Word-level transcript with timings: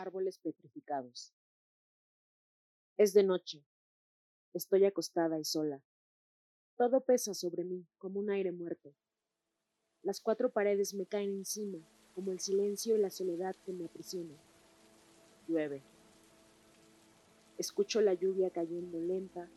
árboles 0.00 0.38
petrificados. 0.38 1.32
Es 2.96 3.12
de 3.12 3.22
noche. 3.22 3.64
Estoy 4.52 4.84
acostada 4.84 5.38
y 5.38 5.44
sola. 5.44 5.82
Todo 6.76 7.02
pesa 7.02 7.34
sobre 7.34 7.64
mí 7.64 7.86
como 7.98 8.20
un 8.20 8.30
aire 8.30 8.52
muerto. 8.52 8.94
Las 10.02 10.20
cuatro 10.20 10.50
paredes 10.50 10.94
me 10.94 11.06
caen 11.06 11.30
encima 11.30 11.78
como 12.14 12.32
el 12.32 12.40
silencio 12.40 12.96
y 12.96 13.00
la 13.00 13.10
soledad 13.10 13.54
que 13.64 13.72
me 13.72 13.84
aprisionan. 13.84 14.38
Llueve. 15.46 15.82
Escucho 17.58 18.00
la 18.00 18.14
lluvia 18.14 18.50
cayendo 18.50 18.98
lenta 18.98 19.50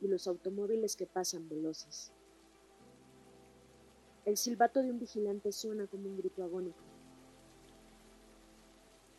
y 0.00 0.08
los 0.08 0.26
automóviles 0.26 0.96
que 0.96 1.06
pasan 1.06 1.48
veloces. 1.48 2.12
El 4.24 4.36
silbato 4.36 4.82
de 4.82 4.90
un 4.90 4.98
vigilante 4.98 5.52
suena 5.52 5.86
como 5.86 6.08
un 6.08 6.16
grito 6.16 6.42
agónico. 6.42 6.99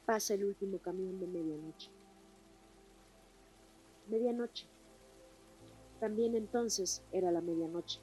Pasa 0.06 0.34
el 0.34 0.46
último 0.46 0.80
camión 0.80 1.20
de 1.20 1.28
medianoche. 1.28 1.92
Medianoche. 4.08 4.68
También 6.00 6.36
entonces 6.36 7.04
era 7.12 7.32
la 7.32 7.42
medianoche. 7.42 8.02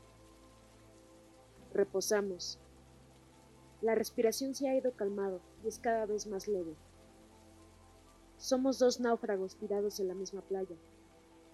Reposamos. 1.72 2.58
La 3.82 3.94
respiración 3.94 4.54
se 4.54 4.68
ha 4.68 4.76
ido 4.76 4.92
calmado 4.92 5.40
y 5.64 5.68
es 5.68 5.78
cada 5.78 6.06
vez 6.06 6.26
más 6.26 6.48
leve. 6.48 6.76
Somos 8.36 8.78
dos 8.78 9.00
náufragos 9.00 9.56
tirados 9.56 9.98
en 9.98 10.08
la 10.08 10.14
misma 10.14 10.42
playa, 10.42 10.76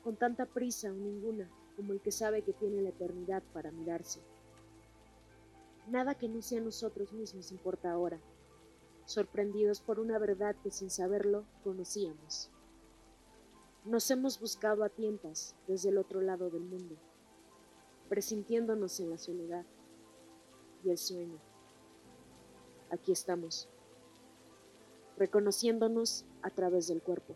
con 0.02 0.16
tanta 0.16 0.46
prisa 0.46 0.90
o 0.90 0.94
ninguna 0.94 1.50
como 1.76 1.92
el 1.92 2.00
que 2.00 2.12
sabe 2.12 2.42
que 2.42 2.52
tiene 2.52 2.82
la 2.82 2.90
eternidad 2.90 3.42
para 3.52 3.70
mirarse. 3.72 4.20
Nada 5.88 6.14
que 6.14 6.28
no 6.28 6.40
sea 6.40 6.60
nosotros 6.60 7.12
mismos 7.12 7.52
importa 7.52 7.90
ahora, 7.90 8.20
sorprendidos 9.06 9.80
por 9.80 10.00
una 10.00 10.18
verdad 10.18 10.56
que 10.62 10.70
sin 10.70 10.90
saberlo 10.90 11.44
conocíamos. 11.62 12.50
Nos 13.84 14.10
hemos 14.10 14.40
buscado 14.40 14.82
a 14.82 14.88
tientas 14.88 15.55
desde 15.66 15.91
el 15.91 15.98
otro 15.98 16.20
lado 16.20 16.50
del 16.50 16.62
mundo, 16.62 16.97
presintiéndonos 18.08 18.98
en 19.00 19.10
la 19.10 19.19
soledad 19.19 19.64
y 20.84 20.91
el 20.91 20.98
sueño. 20.98 21.38
Aquí 22.91 23.12
estamos, 23.12 23.69
reconociéndonos 25.16 26.25
a 26.42 26.50
través 26.50 26.88
del 26.88 27.02
cuerpo. 27.02 27.34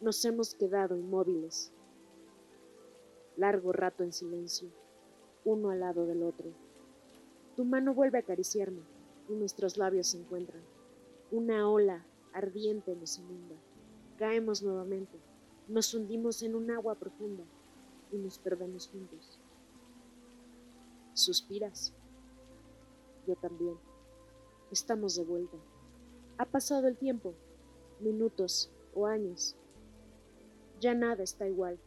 Nos 0.00 0.24
hemos 0.24 0.54
quedado 0.54 0.96
inmóviles, 0.96 1.72
largo 3.36 3.72
rato 3.72 4.04
en 4.04 4.12
silencio, 4.12 4.68
uno 5.44 5.70
al 5.70 5.80
lado 5.80 6.06
del 6.06 6.22
otro 6.22 6.50
tu 7.56 7.64
mano 7.64 7.94
vuelve 7.94 8.18
a 8.18 8.20
acariciarme 8.20 8.82
y 9.28 9.34
nuestros 9.34 9.76
labios 9.76 10.08
se 10.08 10.18
encuentran. 10.18 10.62
Una 11.30 11.68
ola 11.68 12.06
ardiente 12.32 12.94
nos 12.94 13.18
inunda. 13.18 13.56
Caemos 14.18 14.62
nuevamente, 14.62 15.18
nos 15.68 15.92
hundimos 15.94 16.42
en 16.42 16.54
un 16.54 16.70
agua 16.70 16.94
profunda 16.94 17.44
y 18.12 18.18
nos 18.18 18.38
perdemos 18.38 18.88
juntos. 18.88 19.38
¿Suspiras? 21.12 21.92
Yo 23.26 23.36
también. 23.36 23.76
Estamos 24.70 25.16
de 25.16 25.24
vuelta. 25.24 25.56
Ha 26.38 26.44
pasado 26.44 26.86
el 26.88 26.96
tiempo, 26.96 27.34
minutos 28.00 28.70
o 28.94 29.06
años. 29.06 29.56
Ya 30.80 30.94
nada 30.94 31.22
está 31.22 31.48
igual. 31.48 31.78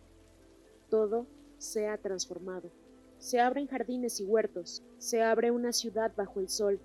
Todo 0.90 1.28
se 1.58 1.88
ha 1.88 1.98
transformado. 1.98 2.72
Se 3.20 3.40
abren 3.40 3.67
jardines 3.67 4.20
y 4.20 4.26
huertos, 4.26 4.82
se 4.98 5.22
abre 5.22 5.52
una 5.52 5.73
ciudad 5.73 6.14
bajo 6.16 6.40
el 6.40 6.50
sol, 6.50 6.80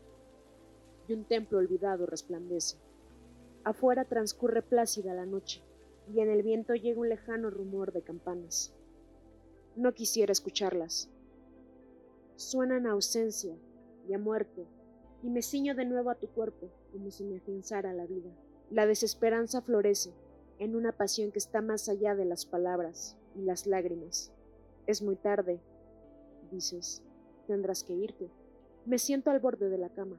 y 1.08 1.12
un 1.12 1.24
templo 1.24 1.58
olvidado 1.58 2.06
resplandece. 2.06 2.76
Afuera 3.64 4.04
transcurre 4.04 4.62
plácida 4.62 5.14
la 5.14 5.26
noche, 5.26 5.62
y 6.12 6.20
en 6.20 6.30
el 6.30 6.42
viento 6.42 6.74
llega 6.74 7.00
un 7.00 7.08
lejano 7.08 7.50
rumor 7.50 7.92
de 7.92 8.02
campanas. 8.02 8.74
No 9.76 9.92
quisiera 9.92 10.32
escucharlas. 10.32 11.08
Suenan 12.36 12.86
a 12.86 12.92
ausencia 12.92 13.56
y 14.08 14.14
a 14.14 14.18
muerte, 14.18 14.66
y 15.22 15.30
me 15.30 15.42
ciño 15.42 15.74
de 15.74 15.86
nuevo 15.86 16.10
a 16.10 16.16
tu 16.16 16.28
cuerpo 16.28 16.68
como 16.92 17.10
si 17.10 17.24
me 17.24 17.38
afianzara 17.38 17.92
la 17.92 18.06
vida. 18.06 18.30
La 18.70 18.86
desesperanza 18.86 19.62
florece 19.62 20.12
en 20.58 20.76
una 20.76 20.92
pasión 20.92 21.32
que 21.32 21.38
está 21.38 21.62
más 21.62 21.88
allá 21.88 22.14
de 22.14 22.24
las 22.24 22.44
palabras 22.44 23.16
y 23.34 23.42
las 23.42 23.66
lágrimas. 23.66 24.32
Es 24.86 25.02
muy 25.02 25.16
tarde 25.16 25.60
dices, 26.54 27.02
tendrás 27.46 27.82
que 27.82 27.94
irte. 27.94 28.30
Me 28.86 28.98
siento 28.98 29.30
al 29.30 29.40
borde 29.40 29.68
de 29.68 29.78
la 29.78 29.88
cama, 29.88 30.18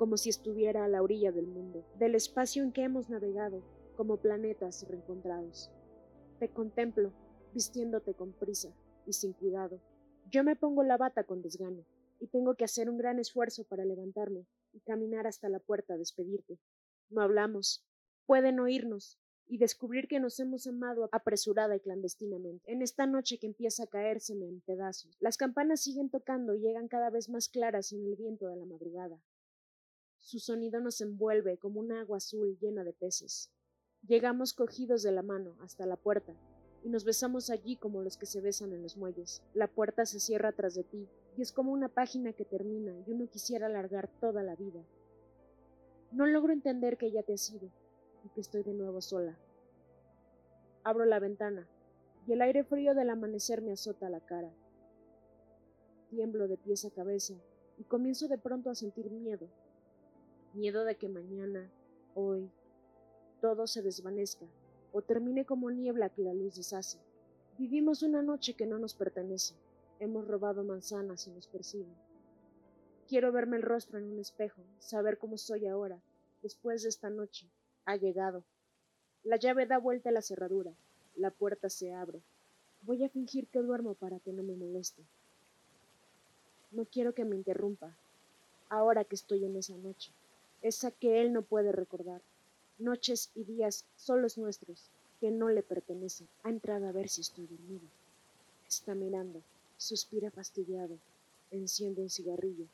como 0.00 0.16
si 0.16 0.30
estuviera 0.30 0.86
a 0.86 0.88
la 0.88 1.02
orilla 1.02 1.30
del 1.30 1.46
mundo, 1.46 1.84
del 1.98 2.14
espacio 2.14 2.62
en 2.62 2.72
que 2.72 2.84
hemos 2.84 3.10
navegado, 3.10 3.62
como 3.98 4.16
planetas 4.16 4.88
reencontrados. 4.88 5.70
Te 6.38 6.48
contemplo, 6.48 7.12
vistiéndote 7.52 8.14
con 8.14 8.32
prisa 8.32 8.74
y 9.04 9.12
sin 9.12 9.34
cuidado. 9.34 9.78
Yo 10.30 10.42
me 10.42 10.56
pongo 10.56 10.84
la 10.84 10.96
bata 10.96 11.24
con 11.24 11.42
desgano, 11.42 11.84
y 12.18 12.28
tengo 12.28 12.54
que 12.54 12.64
hacer 12.64 12.88
un 12.88 12.96
gran 12.96 13.18
esfuerzo 13.18 13.64
para 13.64 13.84
levantarme 13.84 14.46
y 14.72 14.80
caminar 14.80 15.26
hasta 15.26 15.50
la 15.50 15.58
puerta 15.58 15.92
a 15.92 15.98
despedirte. 15.98 16.58
No 17.10 17.20
hablamos. 17.20 17.86
Pueden 18.24 18.58
oírnos, 18.58 19.18
y 19.46 19.58
descubrir 19.58 20.08
que 20.08 20.18
nos 20.18 20.40
hemos 20.40 20.66
amado 20.66 21.10
apresurada 21.12 21.76
y 21.76 21.80
clandestinamente. 21.80 22.72
En 22.72 22.80
esta 22.80 23.04
noche 23.06 23.38
que 23.38 23.48
empieza 23.48 23.82
a 23.82 23.88
caérseme 23.88 24.48
en 24.48 24.62
pedazos, 24.62 25.14
las 25.20 25.36
campanas 25.36 25.82
siguen 25.82 26.08
tocando 26.08 26.54
y 26.54 26.60
llegan 26.60 26.88
cada 26.88 27.10
vez 27.10 27.28
más 27.28 27.50
claras 27.50 27.92
en 27.92 28.06
el 28.06 28.16
viento 28.16 28.46
de 28.46 28.56
la 28.56 28.64
madrugada. 28.64 29.20
Su 30.20 30.38
sonido 30.38 30.80
nos 30.80 31.00
envuelve 31.00 31.58
como 31.58 31.80
un 31.80 31.92
agua 31.92 32.18
azul 32.18 32.56
llena 32.60 32.84
de 32.84 32.92
peces. 32.92 33.50
Llegamos 34.06 34.52
cogidos 34.54 35.02
de 35.02 35.12
la 35.12 35.22
mano 35.22 35.56
hasta 35.60 35.86
la 35.86 35.96
puerta 35.96 36.34
y 36.84 36.88
nos 36.88 37.04
besamos 37.04 37.50
allí 37.50 37.76
como 37.76 38.02
los 38.02 38.16
que 38.16 38.26
se 38.26 38.40
besan 38.40 38.72
en 38.72 38.82
los 38.82 38.96
muelles. 38.96 39.42
La 39.54 39.66
puerta 39.66 40.06
se 40.06 40.20
cierra 40.20 40.52
tras 40.52 40.74
de 40.74 40.84
ti 40.84 41.08
y 41.36 41.42
es 41.42 41.52
como 41.52 41.72
una 41.72 41.88
página 41.88 42.32
que 42.32 42.44
termina 42.44 42.94
y 43.06 43.10
uno 43.10 43.28
quisiera 43.28 43.66
alargar 43.66 44.08
toda 44.20 44.42
la 44.42 44.54
vida. 44.54 44.84
No 46.12 46.26
logro 46.26 46.52
entender 46.52 46.96
que 46.96 47.10
ya 47.10 47.22
te 47.22 47.34
has 47.34 47.50
ido, 47.50 47.70
y 48.24 48.28
que 48.30 48.40
estoy 48.40 48.62
de 48.62 48.74
nuevo 48.74 49.00
sola. 49.00 49.38
Abro 50.84 51.04
la 51.04 51.18
ventana 51.18 51.68
y 52.26 52.32
el 52.32 52.42
aire 52.42 52.64
frío 52.64 52.94
del 52.94 53.10
amanecer 53.10 53.62
me 53.62 53.72
azota 53.72 54.10
la 54.10 54.20
cara. 54.20 54.52
Tiemblo 56.10 56.48
de 56.48 56.56
pies 56.56 56.84
a 56.84 56.90
cabeza 56.90 57.34
y 57.78 57.84
comienzo 57.84 58.28
de 58.28 58.38
pronto 58.38 58.70
a 58.70 58.74
sentir 58.74 59.10
miedo. 59.10 59.48
Miedo 60.52 60.84
de 60.84 60.96
que 60.96 61.08
mañana, 61.08 61.70
hoy, 62.16 62.50
todo 63.40 63.68
se 63.68 63.82
desvanezca 63.82 64.46
o 64.92 65.00
termine 65.00 65.44
como 65.44 65.70
niebla 65.70 66.08
que 66.08 66.22
la 66.22 66.34
luz 66.34 66.56
deshace. 66.56 66.98
Vivimos 67.56 68.02
una 68.02 68.20
noche 68.20 68.54
que 68.54 68.66
no 68.66 68.78
nos 68.80 68.94
pertenece. 68.94 69.54
Hemos 70.00 70.26
robado 70.26 70.64
manzanas 70.64 71.28
y 71.28 71.30
nos 71.30 71.46
persiguen. 71.46 71.94
Quiero 73.08 73.30
verme 73.30 73.58
el 73.58 73.62
rostro 73.62 73.98
en 73.98 74.12
un 74.12 74.18
espejo, 74.18 74.62
saber 74.80 75.18
cómo 75.18 75.38
soy 75.38 75.66
ahora, 75.66 76.00
después 76.42 76.82
de 76.82 76.88
esta 76.88 77.10
noche, 77.10 77.46
ha 77.84 77.96
llegado. 77.96 78.42
La 79.22 79.36
llave 79.36 79.66
da 79.66 79.78
vuelta 79.78 80.08
a 80.08 80.12
la 80.12 80.22
cerradura. 80.22 80.72
La 81.14 81.30
puerta 81.30 81.68
se 81.68 81.92
abre. 81.92 82.22
Voy 82.82 83.04
a 83.04 83.08
fingir 83.08 83.46
que 83.46 83.60
duermo 83.60 83.94
para 83.94 84.18
que 84.18 84.32
no 84.32 84.42
me 84.42 84.56
moleste. 84.56 85.04
No 86.72 86.86
quiero 86.86 87.14
que 87.14 87.24
me 87.24 87.36
interrumpa, 87.36 87.96
ahora 88.68 89.04
que 89.04 89.16
estoy 89.16 89.44
en 89.44 89.56
esa 89.56 89.76
noche, 89.76 90.12
esa 90.62 90.90
que 90.90 91.20
él 91.20 91.32
no 91.32 91.42
puede 91.42 91.72
recordar, 91.72 92.22
noches 92.78 93.30
y 93.34 93.44
días 93.44 93.86
solos 93.96 94.38
nuestros, 94.38 94.90
que 95.20 95.30
no 95.30 95.48
le 95.48 95.62
pertenecen. 95.62 96.28
Ha 96.42 96.50
entrado 96.50 96.88
a 96.88 96.92
ver 96.92 97.08
si 97.08 97.20
estoy 97.20 97.46
dormido. 97.46 97.86
Está 98.68 98.94
mirando, 98.94 99.42
suspira 99.76 100.30
fastidiado, 100.30 100.98
enciende 101.50 102.02
un 102.02 102.10
cigarrillo. 102.10 102.66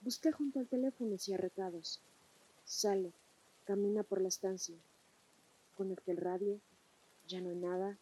Busca 0.00 0.32
junto 0.32 0.58
al 0.58 0.66
teléfono 0.66 1.16
y 1.26 1.36
recados. 1.36 2.00
Sale, 2.64 3.12
Camina 3.64 4.02
por 4.02 4.20
la 4.20 4.28
estancia. 4.28 4.76
Conecta 5.74 6.12
el 6.12 6.18
radio. 6.18 6.60
Ya 7.26 7.40
no 7.40 7.48
hay 7.48 7.56
nada. 7.56 7.96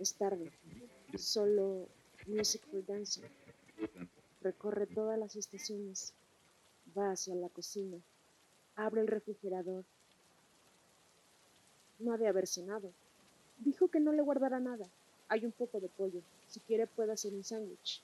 Es 0.00 0.14
tarde. 0.14 0.50
Solo 1.16 1.86
Music 2.26 2.60
for 2.68 2.84
Dancing. 2.84 3.22
Recorre 4.42 4.88
todas 4.88 5.16
las 5.16 5.36
estaciones. 5.36 6.12
Va 6.96 7.12
hacia 7.12 7.34
la 7.34 7.48
cocina. 7.48 7.98
Abre 8.76 9.00
el 9.00 9.08
refrigerador. 9.08 9.84
No 11.98 12.12
ha 12.12 12.18
de 12.18 12.28
haber 12.28 12.46
cenado. 12.46 12.92
Dijo 13.58 13.88
que 13.88 14.00
no 14.00 14.12
le 14.12 14.22
guardará 14.22 14.60
nada. 14.60 14.86
Hay 15.28 15.44
un 15.44 15.52
poco 15.52 15.80
de 15.80 15.88
pollo. 15.88 16.22
Si 16.48 16.60
quiere 16.60 16.86
puede 16.86 17.12
hacer 17.12 17.34
un 17.34 17.44
sándwich. 17.44 18.02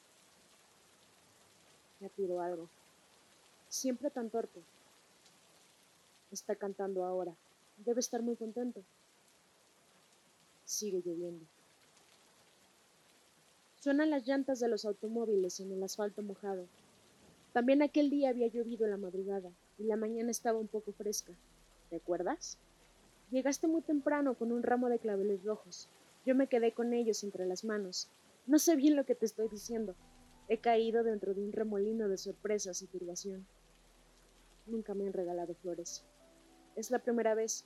Ya 2.01 2.09
pido 2.09 2.41
algo. 2.41 2.69
Siempre 3.69 4.11
tan 4.11 4.31
torpe. 4.31 4.61
Está 6.31 6.57
cantando 6.57 7.05
ahora. 7.05 7.35
Debe 7.79 8.01
estar 8.01 8.23
muy 8.23 8.37
contento. 8.37 8.83
Sigue 10.65 11.03
lloviendo. 11.05 11.45
Suenan 13.81 14.11
las 14.11 14.27
llantas 14.27 14.61
de 14.61 14.69
los 14.69 14.85
automóviles 14.85 15.61
en 15.61 15.71
el 15.73 15.83
asfalto 15.83 16.23
mojado. 16.23 16.67
También 17.55 17.83
aquel 17.83 18.11
día 18.11 18.31
había 18.31 18.49
llovido 18.49 18.85
la 18.89 18.97
madrugada, 18.97 19.53
y 19.79 19.85
la 19.85 19.97
mañana 19.97 20.33
estaba 20.33 20.59
un 20.59 20.67
poco 20.67 20.91
fresca. 20.91 21.33
¿Te 21.89 21.95
acuerdas? 21.95 22.59
Llegaste 23.31 23.69
muy 23.69 23.81
temprano 23.81 24.35
con 24.35 24.51
un 24.51 24.65
ramo 24.65 24.89
de 24.89 24.99
claveles 24.99 25.45
rojos. 25.45 25.89
Yo 26.27 26.35
me 26.35 26.49
quedé 26.49 26.73
con 26.73 26.93
ellos 26.93 27.23
entre 27.23 27.47
las 27.47 27.63
manos. 27.63 28.11
No 28.49 28.59
sé 28.59 28.75
bien 28.75 28.97
lo 28.97 29.07
que 29.07 29.15
te 29.15 29.27
estoy 29.27 29.47
diciendo. 29.47 29.95
He 30.49 30.59
caído 30.59 31.05
dentro 31.05 31.33
de 31.33 31.43
un 31.43 31.53
remolino 31.53 32.09
de 32.09 32.19
sorpresas 32.19 32.83
y 32.83 32.89
turbación. 32.89 33.47
Nunca 34.67 34.95
me 34.95 35.07
han 35.07 35.13
regalado 35.13 35.55
flores. 35.55 36.05
Es 36.75 36.91
la 36.91 36.99
primera 36.99 37.37
vez. 37.37 37.65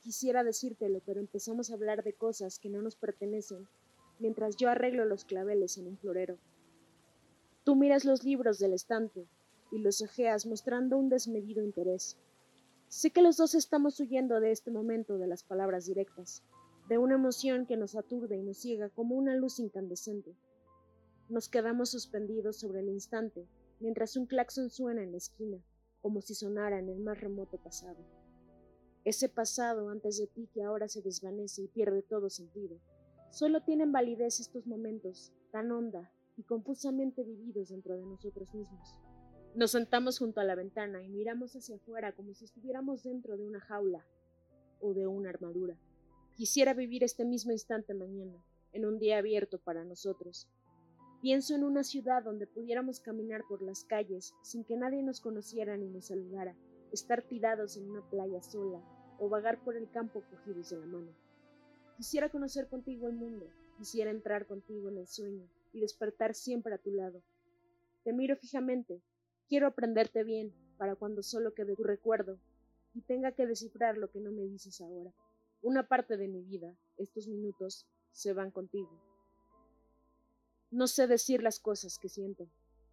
Quisiera 0.00 0.44
decírtelo, 0.44 1.02
pero 1.04 1.18
empezamos 1.18 1.72
a 1.72 1.74
hablar 1.74 2.04
de 2.04 2.12
cosas 2.12 2.60
que 2.60 2.68
no 2.68 2.82
nos 2.82 2.94
pertenecen, 2.94 3.66
mientras 4.20 4.56
yo 4.56 4.70
arreglo 4.70 5.04
los 5.06 5.24
claveles 5.24 5.76
en 5.76 5.88
un 5.88 5.98
florero. 5.98 6.38
Tú 7.68 7.76
miras 7.76 8.06
los 8.06 8.24
libros 8.24 8.58
del 8.58 8.72
estante 8.72 9.28
y 9.70 9.80
los 9.80 10.00
ojeas 10.00 10.46
mostrando 10.46 10.96
un 10.96 11.10
desmedido 11.10 11.62
interés. 11.62 12.16
Sé 12.88 13.10
que 13.10 13.20
los 13.20 13.36
dos 13.36 13.54
estamos 13.54 14.00
huyendo 14.00 14.40
de 14.40 14.52
este 14.52 14.70
momento 14.70 15.18
de 15.18 15.26
las 15.26 15.42
palabras 15.42 15.84
directas, 15.84 16.42
de 16.88 16.96
una 16.96 17.16
emoción 17.16 17.66
que 17.66 17.76
nos 17.76 17.94
aturde 17.94 18.38
y 18.38 18.42
nos 18.42 18.56
ciega 18.56 18.88
como 18.88 19.16
una 19.16 19.36
luz 19.36 19.58
incandescente. 19.58 20.34
Nos 21.28 21.50
quedamos 21.50 21.90
suspendidos 21.90 22.58
sobre 22.58 22.80
el 22.80 22.88
instante, 22.88 23.46
mientras 23.80 24.16
un 24.16 24.24
claxon 24.24 24.70
suena 24.70 25.02
en 25.02 25.10
la 25.10 25.18
esquina, 25.18 25.62
como 26.00 26.22
si 26.22 26.34
sonara 26.34 26.78
en 26.78 26.88
el 26.88 27.00
más 27.00 27.20
remoto 27.20 27.58
pasado. 27.58 27.98
Ese 29.04 29.28
pasado 29.28 29.90
antes 29.90 30.16
de 30.16 30.26
ti 30.26 30.48
que 30.54 30.62
ahora 30.62 30.88
se 30.88 31.02
desvanece 31.02 31.64
y 31.64 31.68
pierde 31.68 32.00
todo 32.00 32.30
sentido. 32.30 32.80
Solo 33.28 33.62
tienen 33.62 33.92
validez 33.92 34.40
estos 34.40 34.66
momentos, 34.66 35.34
tan 35.52 35.70
honda 35.70 36.10
y 36.38 36.44
confusamente 36.44 37.24
vividos 37.24 37.70
dentro 37.70 37.96
de 37.96 38.06
nosotros 38.06 38.54
mismos. 38.54 38.96
Nos 39.56 39.72
sentamos 39.72 40.20
junto 40.20 40.40
a 40.40 40.44
la 40.44 40.54
ventana 40.54 41.02
y 41.02 41.08
miramos 41.08 41.56
hacia 41.56 41.76
afuera 41.76 42.12
como 42.12 42.32
si 42.32 42.44
estuviéramos 42.44 43.02
dentro 43.02 43.36
de 43.36 43.44
una 43.44 43.60
jaula 43.60 44.06
o 44.80 44.94
de 44.94 45.08
una 45.08 45.30
armadura. 45.30 45.76
Quisiera 46.36 46.74
vivir 46.74 47.02
este 47.02 47.24
mismo 47.24 47.50
instante 47.50 47.92
mañana, 47.92 48.40
en 48.72 48.86
un 48.86 49.00
día 49.00 49.18
abierto 49.18 49.58
para 49.58 49.84
nosotros. 49.84 50.48
Pienso 51.20 51.56
en 51.56 51.64
una 51.64 51.82
ciudad 51.82 52.22
donde 52.22 52.46
pudiéramos 52.46 53.00
caminar 53.00 53.42
por 53.48 53.60
las 53.60 53.82
calles 53.82 54.32
sin 54.42 54.62
que 54.62 54.76
nadie 54.76 55.02
nos 55.02 55.20
conociera 55.20 55.76
ni 55.76 55.88
nos 55.88 56.06
saludara, 56.06 56.54
estar 56.92 57.22
tirados 57.22 57.76
en 57.76 57.90
una 57.90 58.08
playa 58.08 58.40
sola 58.42 58.80
o 59.18 59.28
vagar 59.28 59.64
por 59.64 59.76
el 59.76 59.90
campo 59.90 60.22
cogidos 60.30 60.70
de 60.70 60.78
la 60.78 60.86
mano. 60.86 61.10
Quisiera 61.96 62.28
conocer 62.28 62.68
contigo 62.68 63.08
el 63.08 63.14
mundo, 63.14 63.50
quisiera 63.76 64.12
entrar 64.12 64.46
contigo 64.46 64.88
en 64.88 64.98
el 64.98 65.08
sueño 65.08 65.48
y 65.72 65.80
despertar 65.80 66.34
siempre 66.34 66.74
a 66.74 66.78
tu 66.78 66.90
lado. 66.90 67.22
Te 68.04 68.12
miro 68.12 68.36
fijamente, 68.36 69.02
quiero 69.48 69.66
aprenderte 69.66 70.24
bien 70.24 70.54
para 70.76 70.96
cuando 70.96 71.22
solo 71.22 71.54
quede 71.54 71.74
tu 71.74 71.84
recuerdo 71.84 72.38
y 72.94 73.02
tenga 73.02 73.32
que 73.32 73.46
descifrar 73.46 73.98
lo 73.98 74.10
que 74.10 74.20
no 74.20 74.32
me 74.32 74.42
dices 74.42 74.80
ahora. 74.80 75.12
Una 75.62 75.88
parte 75.88 76.16
de 76.16 76.28
mi 76.28 76.42
vida, 76.42 76.76
estos 76.96 77.26
minutos, 77.26 77.86
se 78.12 78.32
van 78.32 78.50
contigo. 78.50 78.90
No 80.70 80.86
sé 80.86 81.06
decir 81.06 81.42
las 81.42 81.60
cosas 81.60 81.98
que 81.98 82.08
siento. 82.08 82.48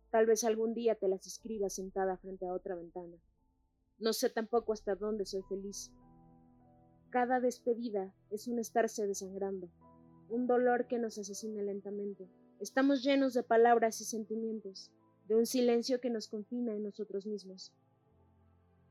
Tal 0.09 0.25
vez 0.25 0.43
algún 0.43 0.73
día 0.73 0.95
te 0.95 1.07
las 1.07 1.27
escriba 1.27 1.69
sentada 1.69 2.17
frente 2.17 2.47
a 2.47 2.53
otra 2.53 2.75
ventana. 2.75 3.17
No 3.97 4.13
sé 4.13 4.29
tampoco 4.29 4.73
hasta 4.73 4.95
dónde 4.95 5.25
soy 5.25 5.43
feliz. 5.43 5.91
Cada 7.09 7.39
despedida 7.39 8.13
es 8.29 8.47
un 8.47 8.59
estarse 8.59 9.07
desangrando, 9.07 9.69
un 10.29 10.47
dolor 10.47 10.87
que 10.87 10.99
nos 10.99 11.17
asesina 11.17 11.61
lentamente. 11.61 12.29
Estamos 12.59 13.03
llenos 13.03 13.33
de 13.33 13.43
palabras 13.43 13.99
y 13.99 14.05
sentimientos, 14.05 14.89
de 15.27 15.35
un 15.35 15.45
silencio 15.45 15.99
que 15.99 16.09
nos 16.09 16.29
confina 16.29 16.73
en 16.73 16.83
nosotros 16.83 17.25
mismos. 17.25 17.73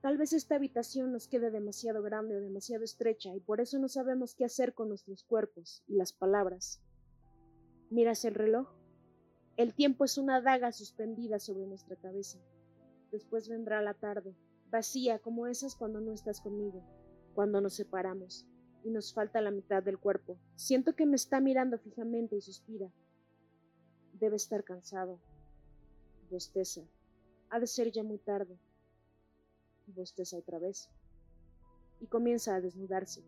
Tal 0.02 0.18
vez 0.18 0.34
esta 0.34 0.56
habitación 0.56 1.12
nos 1.12 1.28
quede 1.28 1.50
demasiado 1.50 2.02
grande 2.02 2.36
o 2.36 2.40
demasiado 2.40 2.84
estrecha 2.84 3.34
y 3.34 3.40
por 3.40 3.62
eso 3.62 3.78
no 3.78 3.88
sabemos 3.88 4.34
qué 4.34 4.44
hacer 4.44 4.74
con 4.74 4.90
nuestros 4.90 5.24
cuerpos 5.24 5.82
y 5.88 5.94
las 5.94 6.12
palabras. 6.12 6.82
¿Miras 7.88 8.26
el 8.26 8.34
reloj? 8.34 8.68
El 9.56 9.72
tiempo 9.72 10.04
es 10.04 10.18
una 10.18 10.42
daga 10.42 10.70
suspendida 10.72 11.38
sobre 11.38 11.66
nuestra 11.66 11.96
cabeza. 11.96 12.38
Después 13.12 13.48
vendrá 13.48 13.80
la 13.80 13.94
tarde, 13.94 14.36
vacía 14.70 15.20
como 15.20 15.46
esas 15.46 15.74
cuando 15.74 16.02
no 16.02 16.12
estás 16.12 16.42
conmigo, 16.42 16.84
cuando 17.34 17.62
nos 17.62 17.72
separamos 17.72 18.46
y 18.84 18.90
nos 18.90 19.14
falta 19.14 19.40
la 19.40 19.50
mitad 19.50 19.82
del 19.82 19.98
cuerpo. 19.98 20.38
Siento 20.54 20.94
que 20.94 21.06
me 21.06 21.16
está 21.16 21.40
mirando 21.40 21.78
fijamente 21.78 22.36
y 22.36 22.42
suspira. 22.42 22.92
Debe 24.14 24.36
estar 24.36 24.62
cansado. 24.62 25.18
Bosteza. 26.30 26.82
Ha 27.50 27.58
de 27.58 27.66
ser 27.66 27.90
ya 27.90 28.04
muy 28.04 28.18
tarde. 28.18 28.56
Bosteza 29.88 30.38
otra 30.38 30.60
vez. 30.60 30.88
Y 32.00 32.06
comienza 32.06 32.54
a 32.54 32.60
desnudarse. 32.60 33.24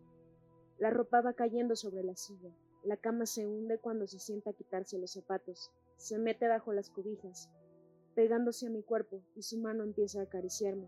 La 0.79 0.89
ropa 0.89 1.19
va 1.19 1.33
cayendo 1.33 1.75
sobre 1.75 2.03
la 2.03 2.15
silla. 2.15 2.55
La 2.83 2.95
cama 2.95 3.25
se 3.25 3.45
hunde 3.45 3.79
cuando 3.79 4.07
se 4.07 4.17
sienta 4.17 4.51
a 4.51 4.53
quitarse 4.53 4.97
los 4.97 5.11
zapatos. 5.11 5.71
Se 5.97 6.17
mete 6.17 6.47
bajo 6.47 6.71
las 6.71 6.89
cobijas, 6.89 7.49
pegándose 8.15 8.67
a 8.67 8.69
mi 8.69 8.81
cuerpo, 8.81 9.21
y 9.35 9.41
su 9.41 9.57
mano 9.59 9.83
empieza 9.83 10.21
a 10.21 10.23
acariciarme. 10.23 10.87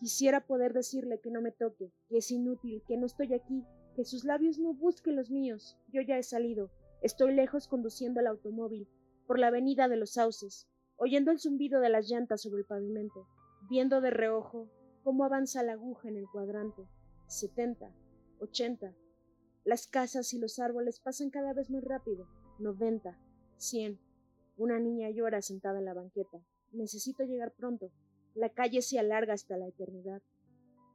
Quisiera 0.00 0.44
poder 0.44 0.72
decirle 0.72 1.20
que 1.20 1.30
no 1.30 1.40
me 1.40 1.52
toque, 1.52 1.92
que 2.08 2.18
es 2.18 2.30
inútil, 2.32 2.82
que 2.88 2.96
no 2.96 3.06
estoy 3.06 3.32
aquí, 3.32 3.64
que 3.94 4.04
sus 4.04 4.24
labios 4.24 4.58
no 4.58 4.74
busquen 4.74 5.14
los 5.14 5.30
míos. 5.30 5.78
Yo 5.92 6.02
ya 6.02 6.18
he 6.18 6.22
salido. 6.24 6.70
Estoy 7.00 7.32
lejos 7.34 7.68
conduciendo 7.68 8.20
el 8.20 8.26
automóvil, 8.26 8.88
por 9.26 9.38
la 9.38 9.48
avenida 9.48 9.88
de 9.88 9.96
los 9.96 10.12
sauces, 10.12 10.68
oyendo 10.96 11.30
el 11.30 11.40
zumbido 11.40 11.80
de 11.80 11.88
las 11.88 12.08
llantas 12.08 12.42
sobre 12.42 12.60
el 12.60 12.66
pavimento, 12.66 13.26
viendo 13.68 14.00
de 14.00 14.10
reojo 14.10 14.68
cómo 15.02 15.24
avanza 15.24 15.62
la 15.62 15.72
aguja 15.72 16.08
en 16.08 16.16
el 16.16 16.26
cuadrante. 16.30 16.86
Setenta, 17.26 17.94
ochenta. 18.38 18.94
Las 19.64 19.86
casas 19.86 20.32
y 20.34 20.38
los 20.38 20.58
árboles 20.58 21.00
pasan 21.00 21.30
cada 21.30 21.52
vez 21.52 21.70
más 21.70 21.82
rápido. 21.84 22.26
Noventa, 22.58 23.18
cien. 23.56 23.98
Una 24.56 24.78
niña 24.78 25.10
llora 25.10 25.42
sentada 25.42 25.78
en 25.78 25.86
la 25.86 25.94
banqueta. 25.94 26.38
Necesito 26.72 27.24
llegar 27.24 27.52
pronto. 27.52 27.90
La 28.34 28.50
calle 28.50 28.82
se 28.82 28.98
alarga 28.98 29.34
hasta 29.34 29.56
la 29.56 29.66
eternidad. 29.66 30.22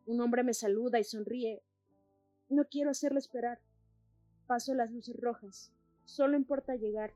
Un 0.06 0.22
hombre 0.22 0.44
me 0.44 0.54
saluda 0.54 1.00
y 1.00 1.04
sonríe. 1.04 1.64
No 2.48 2.66
quiero 2.66 2.92
hacerle 2.92 3.20
esperar. 3.20 3.60
Paso 4.48 4.74
las 4.74 4.92
luces 4.92 5.16
rojas. 5.20 5.74
Solo 6.06 6.38
importa 6.38 6.76
llegar. 6.76 7.14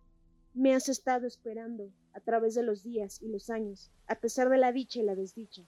Me 0.55 0.75
has 0.75 0.87
estado 0.87 1.25
esperando 1.25 1.89
a 2.13 2.19
través 2.19 2.53
de 2.53 2.61
los 2.61 2.83
días 2.83 3.19
y 3.23 3.27
los 3.27 3.49
años, 3.49 3.89
a 4.05 4.13
pesar 4.13 4.49
de 4.49 4.59
la 4.59 4.71
dicha 4.71 4.99
y 4.99 5.03
la 5.03 5.15
desdicha. 5.15 5.63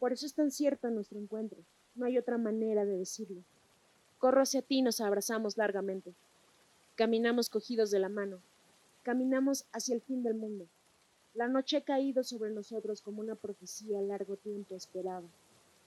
Por 0.00 0.12
eso 0.12 0.26
es 0.26 0.34
tan 0.34 0.50
cierto 0.50 0.90
nuestro 0.90 1.20
encuentro. 1.20 1.58
No 1.94 2.04
hay 2.04 2.18
otra 2.18 2.36
manera 2.36 2.84
de 2.84 2.98
decirlo. 2.98 3.42
Corro 4.18 4.42
hacia 4.42 4.60
ti 4.60 4.78
y 4.78 4.82
nos 4.82 5.00
abrazamos 5.00 5.56
largamente. 5.56 6.14
Caminamos 6.96 7.48
cogidos 7.48 7.92
de 7.92 8.00
la 8.00 8.08
mano. 8.08 8.40
Caminamos 9.04 9.66
hacia 9.72 9.94
el 9.94 10.00
fin 10.00 10.24
del 10.24 10.34
mundo. 10.34 10.66
La 11.34 11.46
noche 11.46 11.76
ha 11.76 11.82
caído 11.82 12.24
sobre 12.24 12.50
nosotros 12.50 13.02
como 13.02 13.20
una 13.20 13.36
profecía 13.36 14.02
largo 14.02 14.36
tiempo 14.36 14.74
esperada. 14.74 15.28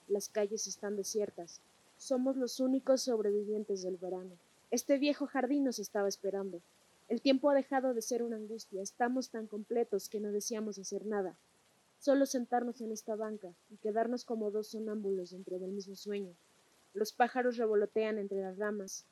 Las 0.08 0.30
calles 0.30 0.68
están 0.68 0.96
desiertas. 0.96 1.60
Somos 1.98 2.38
los 2.38 2.62
únicos 2.62 3.02
sobrevivientes 3.02 3.84
del 3.84 3.98
verano. 3.98 4.38
Este 4.72 4.98
viejo 4.98 5.28
jardín 5.28 5.66
nos 5.66 5.80
estaba 5.80 6.08
esperando. 6.08 6.62
El 7.08 7.22
tiempo 7.22 7.50
ha 7.50 7.54
dejado 7.56 7.94
de 7.94 8.02
ser 8.02 8.22
una 8.22 8.36
angustia, 8.36 8.82
estamos 8.82 9.30
tan 9.30 9.48
completos 9.48 10.10
que 10.10 10.20
no 10.20 10.34
deseamos 10.34 10.78
hacer 10.78 11.06
nada, 11.06 11.40
solo 12.00 12.26
sentarnos 12.26 12.82
en 12.82 12.92
esta 12.92 13.16
banca 13.16 13.54
y 13.70 13.78
quedarnos 13.78 14.26
como 14.26 14.52
dos 14.52 14.68
sonámbulos 14.68 15.32
dentro 15.32 15.58
del 15.58 15.72
mismo 15.72 15.96
sueño. 15.96 16.36
Los 16.94 17.14
pájaros 17.14 17.56
revolotean 17.56 18.18
entre 18.18 18.42
las 18.42 18.58
ramas. 18.58 19.06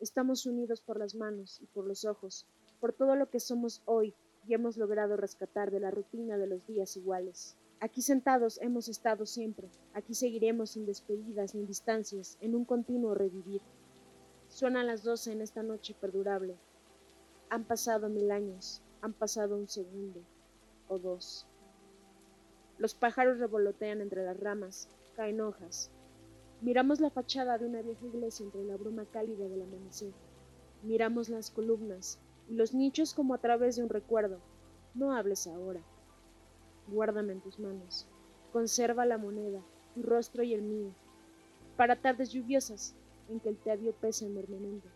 Estamos 0.00 0.44
unidos 0.44 0.80
por 0.80 0.98
las 0.98 1.14
manos 1.14 1.60
y 1.60 1.66
por 1.66 1.86
los 1.86 2.04
ojos, 2.04 2.46
por 2.80 2.92
todo 2.92 3.14
lo 3.14 3.30
que 3.30 3.38
somos 3.38 3.80
hoy 3.84 4.12
y 4.48 4.54
hemos 4.54 4.76
logrado 4.76 5.16
rescatar 5.16 5.70
de 5.70 5.78
la 5.78 5.92
rutina 5.92 6.36
de 6.36 6.48
los 6.48 6.66
días 6.66 6.96
iguales. 6.96 7.56
Aquí 7.78 8.02
sentados 8.02 8.58
hemos 8.60 8.88
estado 8.88 9.24
siempre, 9.24 9.68
aquí 9.94 10.14
seguiremos 10.14 10.70
sin 10.70 10.84
despedidas 10.84 11.54
ni 11.54 11.64
distancias, 11.64 12.38
en 12.40 12.56
un 12.56 12.64
continuo 12.64 13.14
revivir. 13.14 13.62
Suenan 14.48 14.88
las 14.88 15.04
doce 15.04 15.30
en 15.30 15.42
esta 15.42 15.62
noche 15.62 15.94
perdurable, 15.98 16.56
han 17.50 17.64
pasado 17.64 18.08
mil 18.08 18.30
años, 18.30 18.80
han 19.02 19.12
pasado 19.12 19.56
un 19.56 19.68
segundo 19.68 20.20
o 20.86 21.00
dos. 21.00 21.48
Los 22.78 22.94
pájaros 22.94 23.38
revolotean 23.38 24.00
entre 24.00 24.24
las 24.24 24.38
ramas, 24.38 24.88
caen 25.16 25.40
hojas. 25.40 25.90
Miramos 26.60 27.00
la 27.00 27.10
fachada 27.10 27.58
de 27.58 27.66
una 27.66 27.82
vieja 27.82 28.06
iglesia 28.06 28.44
entre 28.44 28.62
la 28.62 28.76
bruma 28.76 29.04
cálida 29.04 29.48
del 29.48 29.62
amanecer. 29.62 30.12
Miramos 30.84 31.28
las 31.28 31.50
columnas 31.50 32.20
y 32.48 32.54
los 32.54 32.72
nichos 32.72 33.14
como 33.14 33.34
a 33.34 33.38
través 33.38 33.74
de 33.74 33.82
un 33.82 33.88
recuerdo. 33.88 34.38
No 34.94 35.12
hables 35.12 35.48
ahora. 35.48 35.80
Guárdame 36.86 37.32
en 37.32 37.40
tus 37.40 37.58
manos. 37.58 38.06
Conserva 38.52 39.06
la 39.06 39.18
moneda, 39.18 39.60
tu 39.94 40.04
rostro 40.04 40.44
y 40.44 40.54
el 40.54 40.62
mío, 40.62 40.92
para 41.76 42.00
tardes 42.00 42.30
lluviosas 42.30 42.94
en 43.28 43.40
que 43.40 43.48
el 43.48 43.56
tedio 43.56 43.92
pesa 43.92 44.24
enormemente. 44.24 44.88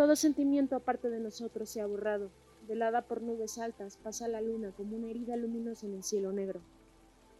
Todo 0.00 0.16
sentimiento 0.16 0.76
aparte 0.76 1.10
de 1.10 1.20
nosotros 1.20 1.68
se 1.68 1.82
ha 1.82 1.86
borrado. 1.86 2.30
Velada 2.66 3.02
por 3.02 3.20
nubes 3.20 3.58
altas, 3.58 3.98
pasa 3.98 4.28
la 4.28 4.40
luna 4.40 4.72
como 4.74 4.96
una 4.96 5.10
herida 5.10 5.36
luminosa 5.36 5.84
en 5.84 5.92
el 5.92 6.02
cielo 6.02 6.32
negro. 6.32 6.62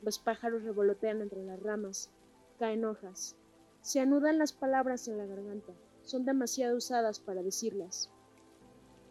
Los 0.02 0.18
pájaros 0.18 0.62
revolotean 0.62 1.22
entre 1.22 1.42
las 1.42 1.58
ramas, 1.58 2.10
caen 2.58 2.84
hojas, 2.84 3.34
se 3.80 4.00
anudan 4.00 4.36
las 4.36 4.52
palabras 4.52 5.08
en 5.08 5.16
la 5.16 5.24
garganta, 5.24 5.72
son 6.02 6.26
demasiado 6.26 6.76
usadas 6.76 7.18
para 7.18 7.42
decirlas. 7.42 8.10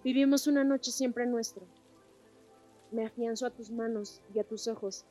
Vivimos 0.03 0.46
una 0.46 0.63
noche 0.63 0.91
siempre 0.91 1.25
nuestra. 1.25 1.65
Me 2.91 3.03
afianzo 3.03 3.48
a 3.48 3.50
tus 3.50 3.72
manos 3.72 4.22
y 4.32 4.38
a 4.38 4.44
tus 4.44 4.68
ojos. 4.68 5.08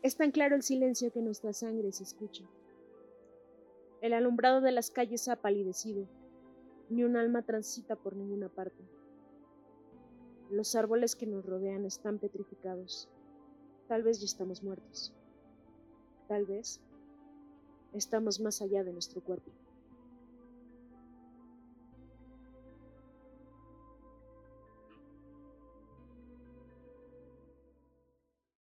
Es 0.00 0.16
tan 0.16 0.30
claro 0.30 0.56
el 0.56 0.62
silencio 0.62 1.12
que 1.12 1.20
nuestra 1.20 1.52
sangre 1.52 1.92
se 1.92 2.04
escucha. 2.04 2.44
El 4.00 4.14
alumbrado 4.14 4.62
de 4.62 4.72
las 4.72 4.90
calles 4.90 5.28
ha 5.28 5.36
palidecido. 5.36 6.08
Ni 6.92 7.04
un 7.04 7.16
alma 7.16 7.40
transita 7.40 7.96
por 7.96 8.14
ninguna 8.14 8.50
parte. 8.50 8.84
Los 10.50 10.74
árboles 10.74 11.16
que 11.16 11.26
nos 11.26 11.46
rodean 11.46 11.86
están 11.86 12.18
petrificados. 12.18 13.08
Tal 13.88 14.02
vez 14.02 14.20
ya 14.20 14.26
estamos 14.26 14.62
muertos. 14.62 15.14
Tal 16.28 16.44
vez 16.44 16.82
estamos 17.94 18.40
más 18.40 18.60
allá 18.60 18.84
de 18.84 18.92
nuestro 18.92 19.22
cuerpo. 19.22 19.50